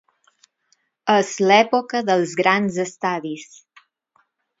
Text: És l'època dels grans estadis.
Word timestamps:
És 1.15 1.33
l'època 1.49 2.01
dels 2.07 2.33
grans 2.39 2.79
estadis. 2.85 3.45